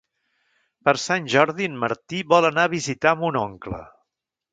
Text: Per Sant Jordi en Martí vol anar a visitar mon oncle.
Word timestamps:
Per 0.87 0.93
Sant 1.01 1.27
Jordi 1.33 1.67
en 1.71 1.75
Martí 1.83 2.21
vol 2.31 2.47
anar 2.49 2.63
a 2.71 2.73
visitar 2.73 3.13
mon 3.21 3.39
oncle. 3.43 3.83